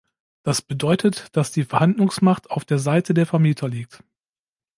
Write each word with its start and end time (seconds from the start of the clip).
Das 0.41 0.63
bedeutet, 0.63 1.27
dass 1.37 1.51
die 1.51 1.63
Verhandlungsmacht 1.63 2.49
auf 2.49 2.65
der 2.65 2.79
Seite 2.79 3.13
der 3.13 3.27
Vermieter 3.27 3.67
liegt. 3.69 4.03